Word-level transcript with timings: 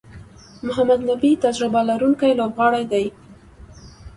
محمد 0.67 0.99
نبي 1.09 1.31
تجربه 1.45 1.79
لرونکی 1.89 2.31
لوبغاړی 2.39 2.83
دئ. 2.91 3.05